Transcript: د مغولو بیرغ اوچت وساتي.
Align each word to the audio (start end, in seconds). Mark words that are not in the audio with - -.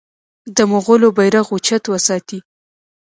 د 0.55 0.57
مغولو 0.71 1.07
بیرغ 1.17 1.45
اوچت 1.53 1.83
وساتي. 1.87 2.39